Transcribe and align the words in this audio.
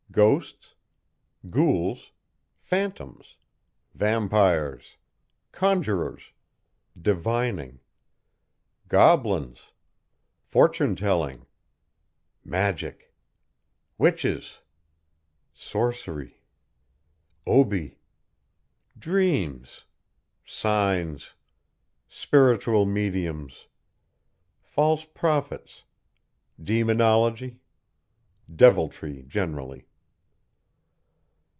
GHOSTS. 0.13 0.75
GHOULS. 1.49 2.11
PHANTOMS. 2.59 3.37
VAMPIRES. 3.95 4.97
CONJURORS. 5.53 6.33
DIVINING. 7.01 7.79
GOBLINS. 8.89 9.71
FORTUNE 10.43 10.97
TELLING. 10.97 11.45
MAGIC. 12.43 13.13
WITCHES. 13.97 14.59
SORCERY. 15.53 16.41
OBI. 17.47 17.97
DREAMS. 18.99 19.85
SIGNS. 20.45 21.35
SPIRITUAL 22.09 22.85
MEDIUMS. 22.85 23.67
FALSE 24.59 25.05
PROPHETS. 25.05 25.83
DEMONOLOGY. 26.61 27.61
DEVILTRY 28.53 29.23
GENERALLY. 29.27 29.87